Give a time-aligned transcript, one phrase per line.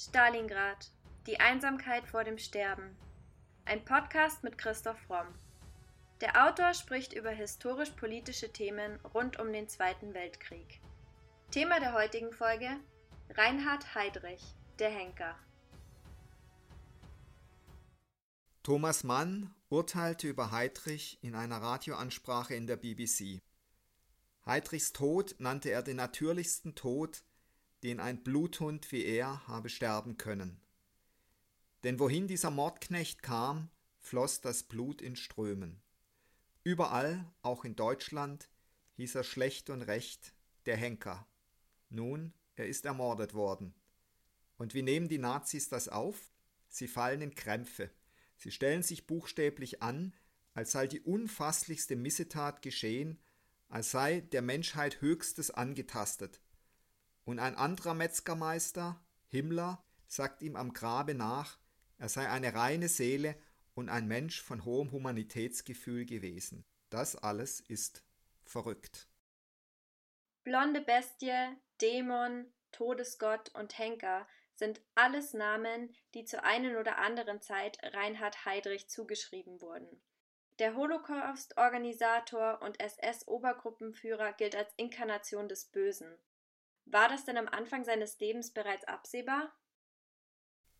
[0.00, 0.92] Stalingrad.
[1.26, 2.96] Die Einsamkeit vor dem Sterben.
[3.64, 5.26] Ein Podcast mit Christoph Romm.
[6.20, 10.80] Der Autor spricht über historisch-politische Themen rund um den Zweiten Weltkrieg.
[11.50, 12.70] Thema der heutigen Folge:
[13.30, 14.42] Reinhard Heydrich,
[14.78, 15.34] der Henker.
[18.62, 23.40] Thomas Mann urteilte über Heydrich in einer Radioansprache in der BBC.
[24.46, 27.24] Heydrichs Tod nannte er den natürlichsten Tod,
[27.82, 30.60] den ein Bluthund wie er habe sterben können.
[31.84, 35.80] Denn wohin dieser Mordknecht kam, floss das Blut in Strömen.
[36.64, 38.48] Überall, auch in Deutschland,
[38.94, 40.34] hieß er schlecht und recht
[40.66, 41.26] der Henker.
[41.88, 43.74] Nun, er ist ermordet worden.
[44.56, 46.32] Und wie nehmen die Nazis das auf?
[46.68, 47.90] Sie fallen in Krämpfe.
[48.36, 50.14] Sie stellen sich buchstäblich an,
[50.52, 53.20] als sei die unfasslichste Missetat geschehen,
[53.68, 56.40] als sei der Menschheit Höchstes angetastet.
[57.28, 61.58] Und ein anderer Metzgermeister, Himmler, sagt ihm am Grabe nach,
[61.98, 63.36] er sei eine reine Seele
[63.74, 66.64] und ein Mensch von hohem Humanitätsgefühl gewesen.
[66.88, 68.02] Das alles ist
[68.46, 69.08] verrückt.
[70.42, 77.76] Blonde Bestie, Dämon, Todesgott und Henker sind alles Namen, die zur einen oder anderen Zeit
[77.82, 80.00] Reinhard Heydrich zugeschrieben wurden.
[80.60, 86.18] Der Holocaust-Organisator und SS-Obergruppenführer gilt als Inkarnation des Bösen.
[86.90, 89.52] War das denn am Anfang seines Lebens bereits absehbar?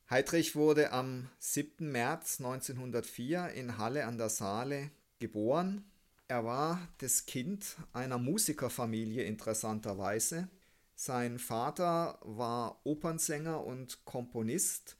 [0.09, 1.93] Heydrich wurde am 7.
[1.93, 5.85] März 1904 in Halle an der Saale geboren.
[6.27, 10.49] Er war das Kind einer Musikerfamilie interessanterweise.
[10.95, 14.97] Sein Vater war Opernsänger und Komponist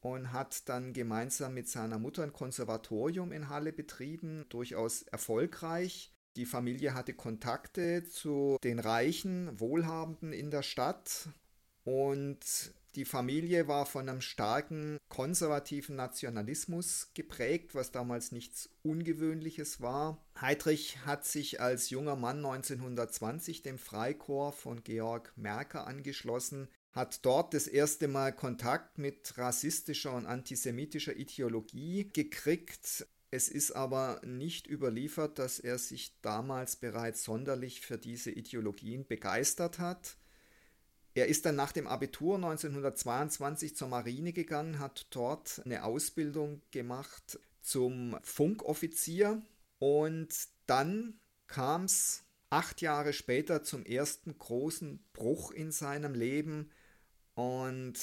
[0.00, 6.11] und hat dann gemeinsam mit seiner Mutter ein Konservatorium in Halle betrieben, durchaus erfolgreich.
[6.36, 11.28] Die Familie hatte Kontakte zu den Reichen, Wohlhabenden in der Stadt
[11.84, 12.40] und
[12.94, 20.22] die Familie war von einem starken konservativen Nationalismus geprägt, was damals nichts Ungewöhnliches war.
[20.38, 27.54] Heydrich hat sich als junger Mann 1920 dem Freikorps von Georg Merker angeschlossen, hat dort
[27.54, 35.38] das erste Mal Kontakt mit rassistischer und antisemitischer Ideologie gekriegt, es ist aber nicht überliefert,
[35.38, 40.18] dass er sich damals bereits sonderlich für diese Ideologien begeistert hat.
[41.14, 47.40] Er ist dann nach dem Abitur 1922 zur Marine gegangen, hat dort eine Ausbildung gemacht
[47.62, 49.40] zum Funkoffizier
[49.78, 50.28] und
[50.66, 56.70] dann kam es acht Jahre später zum ersten großen Bruch in seinem Leben
[57.34, 57.94] und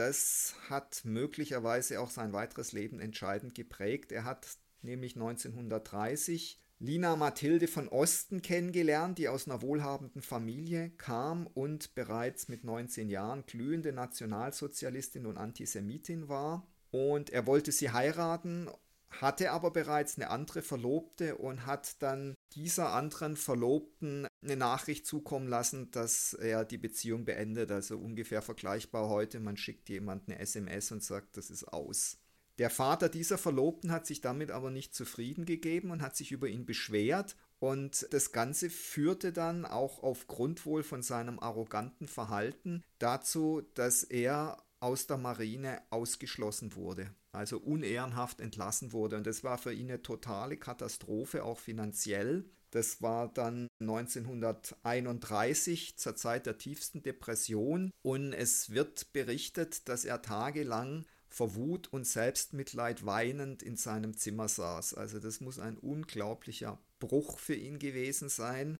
[0.00, 4.12] das hat möglicherweise auch sein weiteres Leben entscheidend geprägt.
[4.12, 4.46] Er hat
[4.80, 12.48] nämlich 1930 Lina Mathilde von Osten kennengelernt, die aus einer wohlhabenden Familie kam und bereits
[12.48, 16.66] mit 19 Jahren glühende Nationalsozialistin und Antisemitin war.
[16.90, 18.70] Und er wollte sie heiraten,
[19.10, 25.48] hatte aber bereits eine andere Verlobte und hat dann dieser anderen Verlobten eine Nachricht zukommen
[25.48, 27.70] lassen, dass er die Beziehung beendet.
[27.70, 32.18] Also ungefähr vergleichbar heute, man schickt jemand eine SMS und sagt, das ist aus.
[32.58, 36.46] Der Vater dieser Verlobten hat sich damit aber nicht zufrieden gegeben und hat sich über
[36.46, 43.62] ihn beschwert und das Ganze führte dann auch aufgrund wohl von seinem arroganten Verhalten dazu,
[43.74, 49.16] dass er aus der Marine ausgeschlossen wurde, also unehrenhaft entlassen wurde.
[49.16, 52.44] Und das war für ihn eine totale Katastrophe, auch finanziell.
[52.70, 57.92] Das war dann 1931 zur Zeit der tiefsten Depression.
[58.02, 64.48] Und es wird berichtet, dass er tagelang vor Wut und Selbstmitleid weinend in seinem Zimmer
[64.48, 64.94] saß.
[64.94, 68.76] Also das muss ein unglaublicher Bruch für ihn gewesen sein.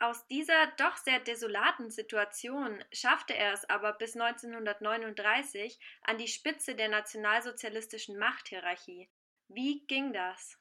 [0.00, 6.76] Aus dieser doch sehr desolaten Situation schaffte er es aber bis 1939 an die Spitze
[6.76, 9.08] der nationalsozialistischen Machthierarchie.
[9.48, 10.56] Wie ging das?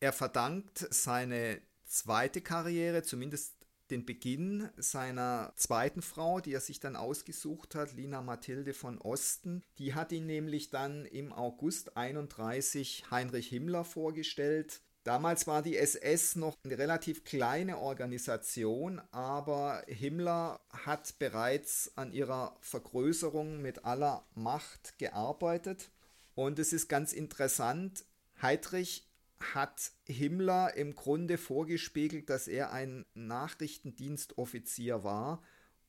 [0.00, 3.56] Er verdankt seine zweite Karriere, zumindest
[3.90, 9.62] den Beginn seiner zweiten Frau, die er sich dann ausgesucht hat, Lina Mathilde von Osten.
[9.78, 14.82] Die hat ihn nämlich dann im August 31 Heinrich Himmler vorgestellt.
[15.04, 22.56] Damals war die SS noch eine relativ kleine Organisation, aber Himmler hat bereits an ihrer
[22.60, 25.90] Vergrößerung mit aller Macht gearbeitet.
[26.34, 28.06] Und es ist ganz interessant,
[28.40, 29.06] Heydrich
[29.52, 35.42] hat Himmler im Grunde vorgespiegelt, dass er ein Nachrichtendienstoffizier war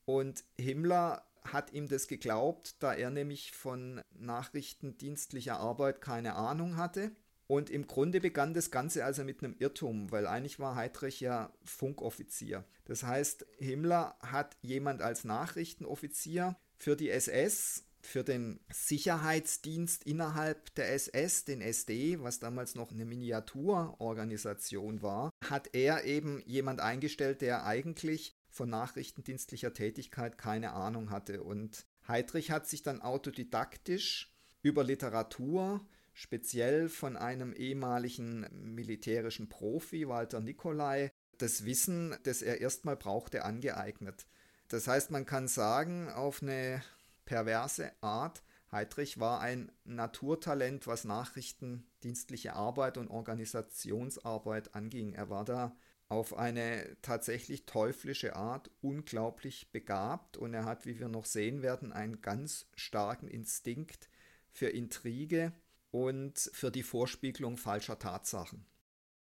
[0.03, 7.11] und Himmler hat ihm das geglaubt, da er nämlich von nachrichtendienstlicher Arbeit keine Ahnung hatte.
[7.47, 11.53] Und im Grunde begann das Ganze also mit einem Irrtum, weil eigentlich war Heydrich ja
[11.63, 12.65] Funkoffizier.
[12.85, 20.93] Das heißt, Himmler hat jemand als Nachrichtenoffizier für die SS für den Sicherheitsdienst innerhalb der
[20.93, 27.65] SS, den SD, was damals noch eine Miniaturorganisation war, hat er eben jemand eingestellt, der
[27.65, 31.43] eigentlich von nachrichtendienstlicher Tätigkeit keine Ahnung hatte.
[31.43, 34.31] Und Heydrich hat sich dann autodidaktisch
[34.61, 42.95] über Literatur, speziell von einem ehemaligen militärischen Profi, Walter Nicolai, das Wissen, das er erstmal
[42.95, 44.25] brauchte, angeeignet.
[44.69, 46.81] Das heißt, man kann sagen, auf eine
[47.25, 48.41] perverse Art,
[48.71, 55.13] Heydrich war ein Naturtalent, was nachrichtendienstliche Arbeit und Organisationsarbeit anging.
[55.13, 55.75] Er war da
[56.07, 61.91] auf eine tatsächlich teuflische Art unglaublich begabt und er hat, wie wir noch sehen werden,
[61.91, 64.09] einen ganz starken Instinkt
[64.51, 65.51] für Intrige
[65.95, 68.65] und für die Vorspiegelung falscher Tatsachen.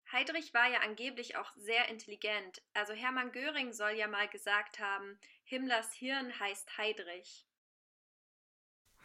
[0.09, 2.61] Heydrich war ja angeblich auch sehr intelligent.
[2.73, 7.45] Also Hermann Göring soll ja mal gesagt haben, Himmlers Hirn heißt Heydrich.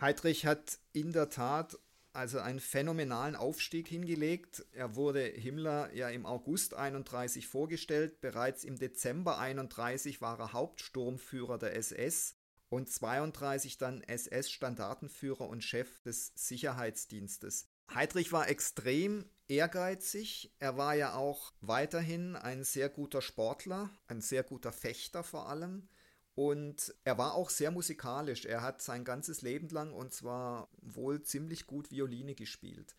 [0.00, 1.76] Heydrich hat in der Tat
[2.12, 4.64] also einen phänomenalen Aufstieg hingelegt.
[4.70, 8.20] Er wurde Himmler ja im August 31 vorgestellt.
[8.20, 12.39] Bereits im Dezember 31 war er Hauptsturmführer der SS
[12.70, 17.68] und 32 dann SS-Standartenführer und Chef des Sicherheitsdienstes.
[17.92, 20.54] Heydrich war extrem ehrgeizig.
[20.60, 25.88] Er war ja auch weiterhin ein sehr guter Sportler, ein sehr guter Fechter vor allem.
[26.36, 28.46] Und er war auch sehr musikalisch.
[28.46, 32.94] Er hat sein ganzes Leben lang und zwar wohl ziemlich gut Violine gespielt.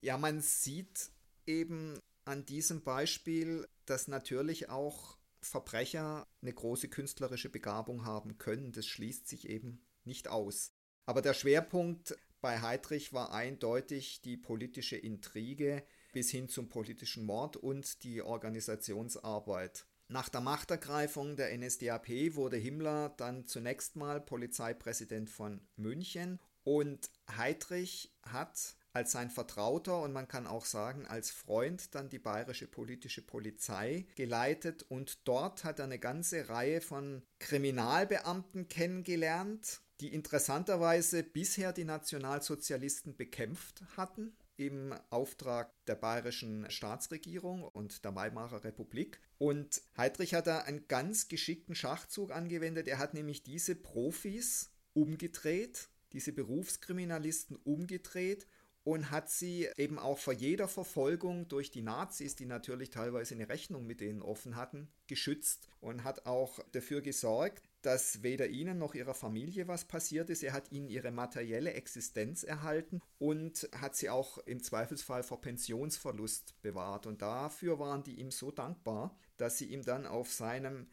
[0.00, 1.10] Ja, man sieht
[1.46, 8.72] eben an diesem Beispiel, dass natürlich auch Verbrecher eine große künstlerische Begabung haben können.
[8.72, 10.72] Das schließt sich eben nicht aus.
[11.04, 17.56] Aber der Schwerpunkt bei Heydrich war eindeutig die politische Intrige bis hin zum politischen Mord
[17.56, 19.86] und die Organisationsarbeit.
[20.08, 28.12] Nach der Machtergreifung der NSDAP wurde Himmler dann zunächst mal Polizeipräsident von München und Heydrich
[28.22, 33.20] hat als sein Vertrauter und man kann auch sagen als Freund dann die bayerische politische
[33.20, 41.74] Polizei geleitet und dort hat er eine ganze Reihe von Kriminalbeamten kennengelernt, die interessanterweise bisher
[41.74, 49.20] die Nationalsozialisten bekämpft hatten im Auftrag der bayerischen Staatsregierung und der Weimarer Republik.
[49.36, 52.88] Und Heydrich hat da einen ganz geschickten Schachzug angewendet.
[52.88, 58.46] Er hat nämlich diese Profis umgedreht, diese Berufskriminalisten umgedreht
[58.86, 63.48] und hat sie eben auch vor jeder Verfolgung durch die Nazis, die natürlich teilweise eine
[63.48, 68.94] Rechnung mit denen offen hatten, geschützt und hat auch dafür gesorgt, dass weder ihnen noch
[68.94, 70.44] ihrer Familie was passiert ist.
[70.44, 76.54] Er hat ihnen ihre materielle Existenz erhalten und hat sie auch im Zweifelsfall vor Pensionsverlust
[76.62, 77.06] bewahrt.
[77.06, 80.86] Und dafür waren die ihm so dankbar, dass sie ihm dann auf seinem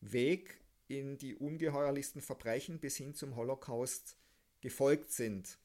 [0.00, 4.16] Weg in die ungeheuerlichsten Verbrechen bis hin zum Holocaust
[4.60, 5.58] gefolgt sind.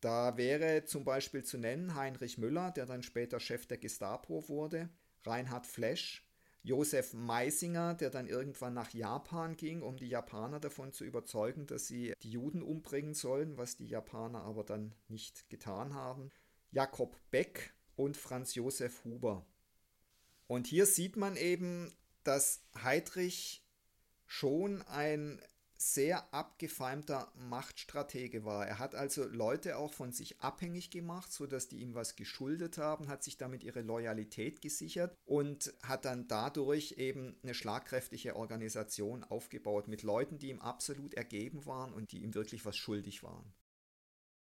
[0.00, 4.90] Da wäre zum Beispiel zu nennen Heinrich Müller, der dann später Chef der Gestapo wurde,
[5.24, 6.26] Reinhard Flesch,
[6.62, 11.86] Josef Meisinger, der dann irgendwann nach Japan ging, um die Japaner davon zu überzeugen, dass
[11.86, 16.30] sie die Juden umbringen sollen, was die Japaner aber dann nicht getan haben,
[16.72, 19.46] Jakob Beck und Franz Josef Huber.
[20.48, 23.64] Und hier sieht man eben, dass Heydrich
[24.26, 25.40] schon ein
[25.78, 28.66] sehr abgefeimter Machtstratege war.
[28.66, 33.08] Er hat also Leute auch von sich abhängig gemacht, sodass die ihm was geschuldet haben,
[33.08, 39.88] hat sich damit ihre Loyalität gesichert und hat dann dadurch eben eine schlagkräftige Organisation aufgebaut
[39.88, 43.52] mit Leuten, die ihm absolut ergeben waren und die ihm wirklich was schuldig waren.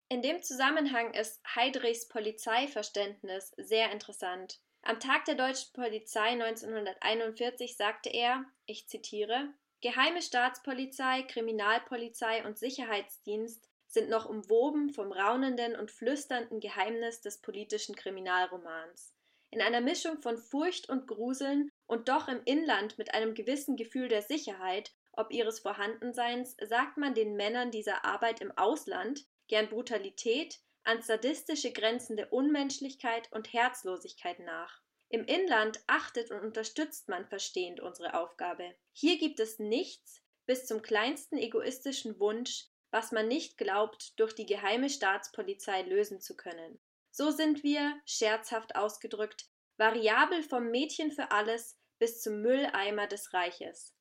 [0.08, 4.60] In dem Zusammenhang ist Heydrichs Polizeiverständnis sehr interessant.
[4.84, 9.52] Am Tag der deutschen Polizei 1941 sagte er, ich zitiere,
[9.86, 17.94] Geheime Staatspolizei, Kriminalpolizei und Sicherheitsdienst sind noch umwoben vom raunenden und flüsternden Geheimnis des politischen
[17.96, 19.14] Kriminalromans.
[19.52, 24.08] In einer Mischung von Furcht und Gruseln und doch im Inland mit einem gewissen Gefühl
[24.08, 30.62] der Sicherheit, ob ihres Vorhandenseins, sagt man den Männern dieser Arbeit im Ausland gern Brutalität,
[30.84, 34.82] ans sadistische grenzende Unmenschlichkeit und Herzlosigkeit nach.
[35.10, 38.76] Im Inland achtet und unterstützt man verstehend unsere Aufgabe.
[38.92, 44.46] Hier gibt es nichts, bis zum kleinsten egoistischen Wunsch, was man nicht glaubt, durch die
[44.46, 46.80] geheime Staatspolizei lösen zu können.
[47.12, 49.48] So sind wir, scherzhaft ausgedrückt,
[49.78, 53.94] variabel vom Mädchen für alles bis zum Mülleimer des Reiches.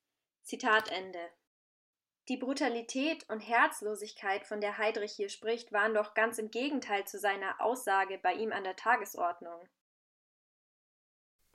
[0.43, 1.31] Zitat Ende.
[2.29, 7.19] Die Brutalität und Herzlosigkeit, von der Heydrich hier spricht, waren doch ganz im Gegenteil zu
[7.19, 9.69] seiner Aussage bei ihm an der Tagesordnung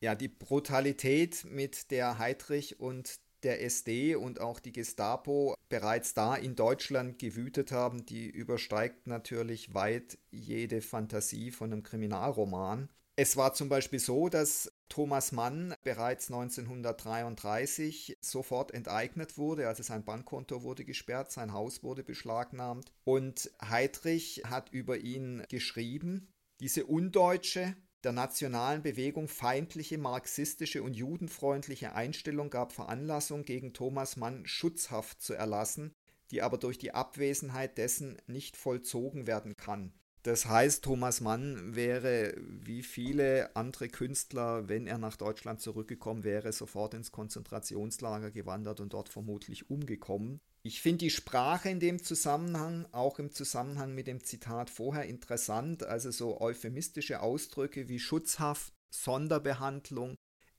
[0.02, 6.36] ja, die Brutalität, mit der Heydrich und der SD und auch die Gestapo bereits da
[6.36, 12.90] in Deutschland gewütet haben, die übersteigt natürlich weit jede Fantasie von einem Kriminalroman.
[13.16, 20.06] Es war zum Beispiel so, dass Thomas Mann bereits 1933 sofort enteignet wurde, also sein
[20.06, 26.30] Bankkonto wurde gesperrt, sein Haus wurde beschlagnahmt und Heydrich hat über ihn geschrieben,
[26.62, 34.46] diese undeutsche, der nationalen Bewegung feindliche marxistische und judenfreundliche Einstellung gab Veranlassung, gegen Thomas Mann
[34.46, 35.94] Schutzhaft zu erlassen,
[36.32, 39.94] die aber durch die Abwesenheit dessen nicht vollzogen werden kann.
[40.24, 46.52] Das heißt, Thomas Mann wäre wie viele andere Künstler, wenn er nach Deutschland zurückgekommen wäre,
[46.52, 50.42] sofort ins Konzentrationslager gewandert und dort vermutlich umgekommen.
[50.62, 55.84] Ich finde die Sprache in dem Zusammenhang, auch im Zusammenhang mit dem Zitat vorher interessant,
[55.84, 60.16] also so euphemistische Ausdrücke wie Schutzhaft, Sonderbehandlung,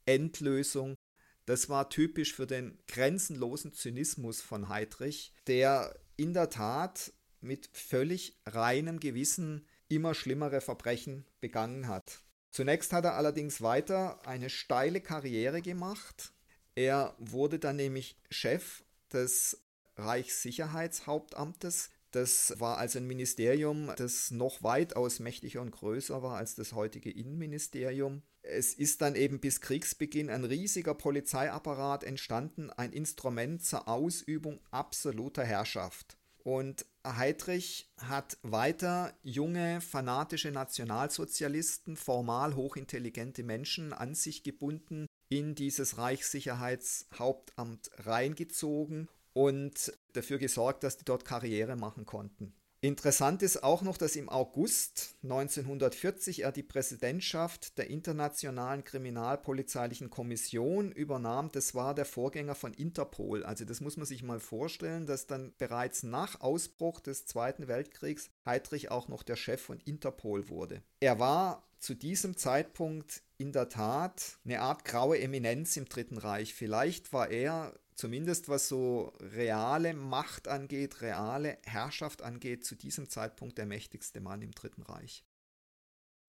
[0.07, 0.97] Endlösung,
[1.51, 8.39] das war typisch für den grenzenlosen Zynismus von Heydrich, der in der Tat mit völlig
[8.47, 12.21] reinem Gewissen immer schlimmere Verbrechen begangen hat.
[12.53, 16.33] Zunächst hat er allerdings weiter eine steile Karriere gemacht.
[16.75, 19.61] Er wurde dann nämlich Chef des
[20.01, 21.91] Reichssicherheitshauptamtes.
[22.11, 27.11] Das war also ein Ministerium, das noch weitaus mächtiger und größer war als das heutige
[27.11, 28.23] Innenministerium.
[28.43, 35.45] Es ist dann eben bis Kriegsbeginn ein riesiger Polizeiapparat entstanden, ein Instrument zur Ausübung absoluter
[35.45, 36.17] Herrschaft.
[36.43, 45.99] Und Heydrich hat weiter junge, fanatische Nationalsozialisten, formal hochintelligente Menschen an sich gebunden, in dieses
[45.99, 52.55] Reichssicherheitshauptamt reingezogen und dafür gesorgt, dass die dort Karriere machen konnten.
[52.83, 60.91] Interessant ist auch noch, dass im August 1940 er die Präsidentschaft der Internationalen Kriminalpolizeilichen Kommission
[60.91, 61.51] übernahm.
[61.53, 63.45] Das war der Vorgänger von Interpol.
[63.45, 68.31] Also das muss man sich mal vorstellen, dass dann bereits nach Ausbruch des Zweiten Weltkriegs
[68.47, 70.83] Heydrich auch noch der Chef von Interpol wurde.
[71.01, 76.55] Er war zu diesem Zeitpunkt in der Tat eine Art graue Eminenz im Dritten Reich.
[76.55, 83.59] Vielleicht war er zumindest was so reale Macht angeht, reale Herrschaft angeht, zu diesem Zeitpunkt
[83.59, 85.23] der mächtigste Mann im Dritten Reich.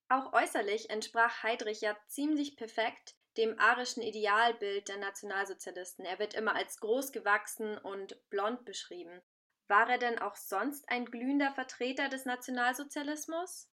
[0.09, 6.03] Auch äußerlich entsprach Heydrich ja ziemlich perfekt dem arischen Idealbild der Nationalsozialisten.
[6.03, 9.21] Er wird immer als groß gewachsen und blond beschrieben.
[9.69, 13.69] War er denn auch sonst ein glühender Vertreter des Nationalsozialismus?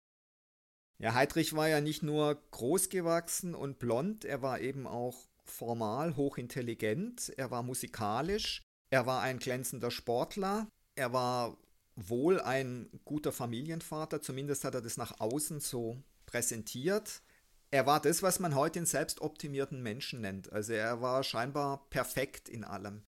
[0.99, 6.17] Ja, Heydrich war ja nicht nur groß gewachsen und blond, er war eben auch formal
[6.17, 11.57] hochintelligent, er war musikalisch, er war ein glänzender Sportler, er war
[11.97, 17.23] wohl ein guter Familienvater, zumindest hat er das nach außen so präsentiert.
[17.71, 20.53] Er war das, was man heute den selbstoptimierten Menschen nennt.
[20.53, 23.05] Also er war scheinbar perfekt in allem.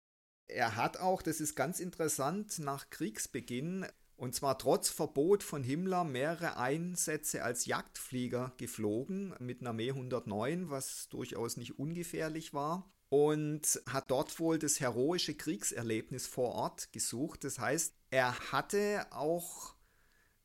[0.48, 3.86] Er hat auch, das ist ganz interessant, nach Kriegsbeginn
[4.22, 10.70] und zwar trotz Verbot von Himmler mehrere Einsätze als Jagdflieger geflogen mit einer Me 109,
[10.70, 12.94] was durchaus nicht ungefährlich war.
[13.10, 17.44] Und hat dort wohl das heroische Kriegserlebnis vor Ort gesucht.
[17.46, 19.74] Das heißt, er hatte auch,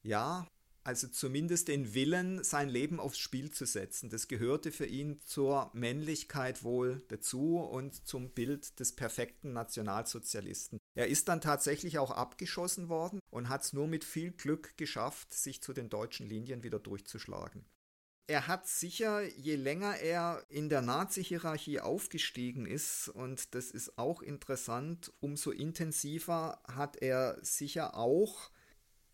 [0.02, 0.46] ja,
[0.86, 4.08] also zumindest den Willen, sein Leben aufs Spiel zu setzen.
[4.08, 10.78] Das gehörte für ihn zur Männlichkeit wohl dazu und zum Bild des perfekten Nationalsozialisten.
[10.94, 15.34] Er ist dann tatsächlich auch abgeschossen worden und hat es nur mit viel Glück geschafft,
[15.34, 17.64] sich zu den deutschen Linien wieder durchzuschlagen.
[18.28, 24.22] Er hat sicher, je länger er in der Nazi-Hierarchie aufgestiegen ist, und das ist auch
[24.22, 28.50] interessant, umso intensiver hat er sicher auch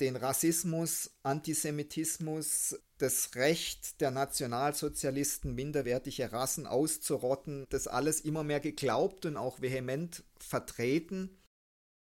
[0.02, 9.26] den Rassismus, Antisemitismus, das Recht der Nationalsozialisten, minderwertige Rassen auszurotten, das alles immer mehr geglaubt
[9.26, 11.38] und auch vehement vertreten.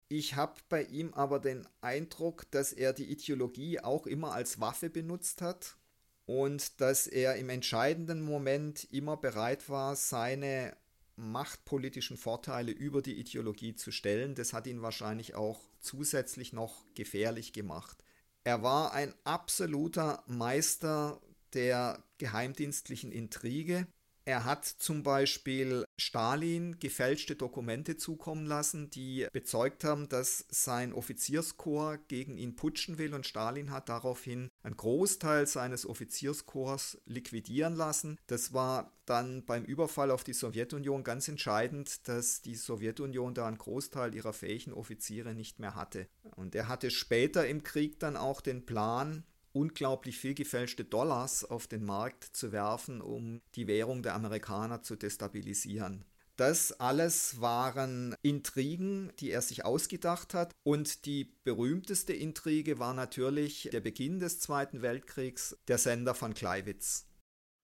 [0.09, 4.89] Ich habe bei ihm aber den Eindruck, dass er die Ideologie auch immer als Waffe
[4.89, 5.77] benutzt hat
[6.25, 10.75] und dass er im entscheidenden Moment immer bereit war, seine
[11.15, 14.35] machtpolitischen Vorteile über die Ideologie zu stellen.
[14.35, 18.03] Das hat ihn wahrscheinlich auch zusätzlich noch gefährlich gemacht.
[18.43, 21.21] Er war ein absoluter Meister
[21.53, 23.87] der geheimdienstlichen Intrige
[24.25, 31.99] er hat zum Beispiel Stalin gefälschte Dokumente zukommen lassen, die bezeugt haben, dass sein Offizierskorps
[32.07, 38.17] gegen ihn putschen will und Stalin hat daraufhin einen Großteil seines Offizierskorps liquidieren lassen.
[38.25, 43.59] Das war dann beim Überfall auf die Sowjetunion ganz entscheidend, dass die Sowjetunion da einen
[43.59, 46.07] Großteil ihrer fähigen Offiziere nicht mehr hatte.
[46.35, 49.23] Und er hatte später im Krieg dann auch den Plan,
[49.55, 54.95] unglaublich viel gefälschte Dollars auf den Markt zu werfen, um die Währung der Amerikaner zu
[54.95, 56.05] destabilisieren.
[56.35, 60.53] Das alles waren Intrigen, die er sich ausgedacht hat.
[60.63, 67.07] Und die berühmteste Intrige war natürlich der Beginn des Zweiten Weltkriegs, der Sender von Kleiwitz.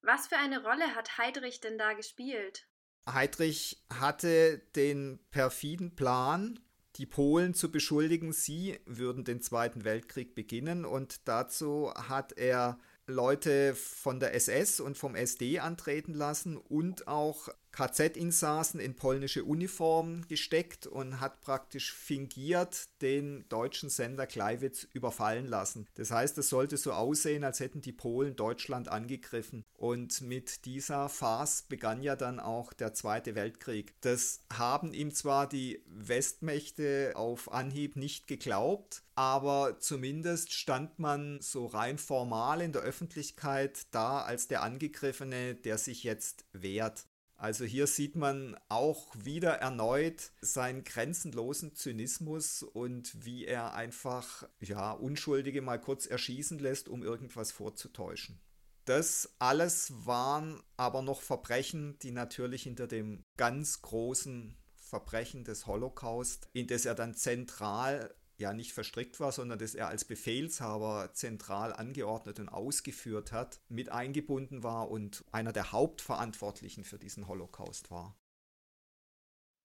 [0.00, 2.66] Was für eine Rolle hat Heydrich denn da gespielt?
[3.06, 6.58] Heydrich hatte den perfiden Plan,
[6.96, 10.84] die Polen zu beschuldigen, sie würden den Zweiten Weltkrieg beginnen.
[10.84, 17.48] Und dazu hat er Leute von der SS und vom SD antreten lassen und auch
[17.72, 25.86] KZ-Insassen in polnische Uniformen gesteckt und hat praktisch fingiert den deutschen Sender Kleiwitz überfallen lassen.
[25.94, 29.64] Das heißt, es sollte so aussehen, als hätten die Polen Deutschland angegriffen.
[29.74, 33.94] Und mit dieser Farce begann ja dann auch der Zweite Weltkrieg.
[34.02, 41.66] Das haben ihm zwar die Westmächte auf Anhieb nicht geglaubt, aber zumindest stand man so
[41.66, 47.06] rein formal in der Öffentlichkeit da als der Angegriffene, der sich jetzt wehrt.
[47.42, 54.92] Also hier sieht man auch wieder erneut seinen grenzenlosen Zynismus und wie er einfach ja
[54.92, 58.40] Unschuldige mal kurz erschießen lässt, um irgendwas vorzutäuschen.
[58.84, 66.48] Das alles waren aber noch Verbrechen, die natürlich hinter dem ganz großen Verbrechen des Holocaust,
[66.52, 71.72] in das er dann zentral ja nicht verstrickt war, sondern das er als Befehlshaber zentral
[71.72, 78.16] angeordnet und ausgeführt hat, mit eingebunden war und einer der Hauptverantwortlichen für diesen Holocaust war.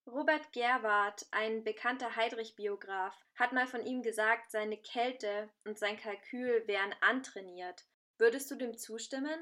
[0.07, 6.65] Robert Gerwart, ein bekannter Heydrich-Biograf, hat mal von ihm gesagt, seine Kälte und sein Kalkül
[6.65, 7.85] wären antrainiert.
[8.17, 9.37] Würdest du dem zustimmen?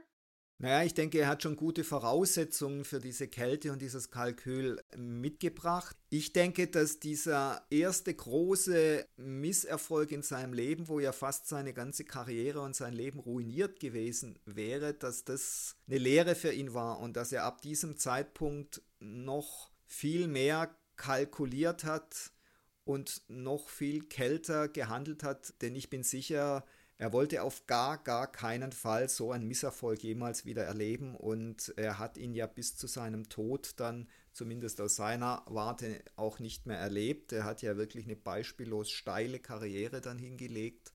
[0.58, 5.98] Naja, ich denke, er hat schon gute Voraussetzungen für diese Kälte und dieses Kalkül mitgebracht.
[6.10, 12.06] Ich denke, dass dieser erste große Misserfolg in seinem Leben, wo ja fast seine ganze
[12.06, 17.18] Karriere und sein Leben ruiniert gewesen wäre, dass das eine Lehre für ihn war und
[17.18, 22.32] dass er ab diesem Zeitpunkt noch viel mehr kalkuliert hat
[22.86, 26.64] und noch viel kälter gehandelt hat, denn ich bin sicher,
[26.98, 32.00] er wollte auf gar, gar keinen Fall so einen Misserfolg jemals wieder erleben und er
[32.00, 36.78] hat ihn ja bis zu seinem Tod dann zumindest aus seiner Warte auch nicht mehr
[36.78, 37.34] erlebt.
[37.34, 40.94] Er hat ja wirklich eine beispiellos steile Karriere dann hingelegt.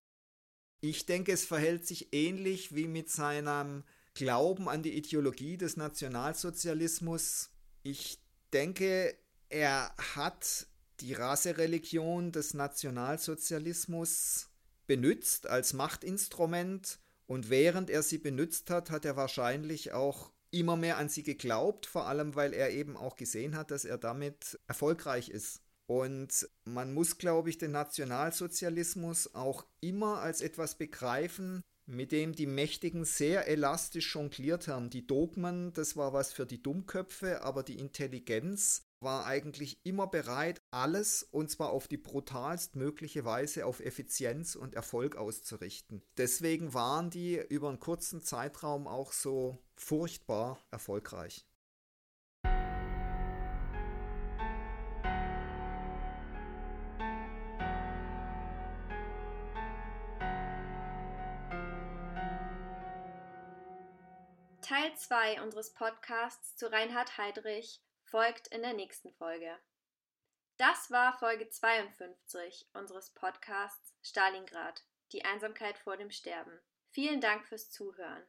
[0.80, 3.84] Ich denke, es verhält sich ähnlich wie mit seinem
[4.14, 7.50] Glauben an die Ideologie des Nationalsozialismus.
[7.82, 8.18] Ich
[8.54, 9.14] denke,
[9.50, 10.66] er hat
[11.00, 14.49] die Rassereligion des Nationalsozialismus
[14.90, 16.98] benutzt als Machtinstrument
[17.28, 21.86] und während er sie benutzt hat, hat er wahrscheinlich auch immer mehr an sie geglaubt,
[21.86, 25.60] vor allem weil er eben auch gesehen hat, dass er damit erfolgreich ist.
[25.86, 32.46] Und man muss, glaube ich, den Nationalsozialismus auch immer als etwas begreifen, mit dem die
[32.46, 34.90] Mächtigen sehr elastisch jongliert haben.
[34.90, 40.60] Die Dogmen, das war was für die Dummköpfe, aber die Intelligenz war eigentlich immer bereit,
[40.70, 46.02] alles, und zwar auf die brutalst mögliche Weise, auf Effizienz und Erfolg auszurichten.
[46.18, 51.46] Deswegen waren die über einen kurzen Zeitraum auch so furchtbar erfolgreich.
[64.60, 67.80] Teil 2 unseres Podcasts zu Reinhard Heydrich
[68.10, 69.56] folgt in der nächsten Folge.
[70.56, 76.60] Das war Folge 52 unseres Podcasts Stalingrad, die Einsamkeit vor dem Sterben.
[76.90, 78.26] Vielen Dank fürs Zuhören.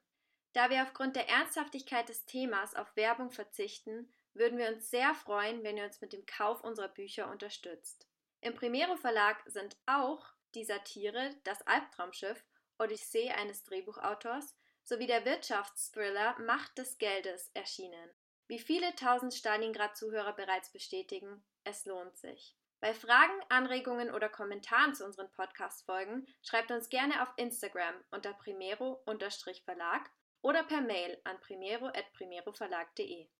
[0.53, 5.63] Da wir aufgrund der Ernsthaftigkeit des Themas auf Werbung verzichten, würden wir uns sehr freuen,
[5.63, 8.07] wenn ihr uns mit dem Kauf unserer Bücher unterstützt.
[8.39, 12.43] Im Primero Verlag sind auch die Satire Das Albtraumschiff,
[12.77, 18.09] Odyssee eines Drehbuchautors sowie der Wirtschaftsthriller Macht des Geldes erschienen.
[18.51, 22.53] Wie viele tausend Stalingrad-Zuhörer bereits bestätigen, es lohnt sich.
[22.81, 30.11] Bei Fragen, Anregungen oder Kommentaren zu unseren Podcast-Folgen schreibt uns gerne auf Instagram unter primero-verlag
[30.41, 33.29] oder per Mail an primero.primeroverlag.de.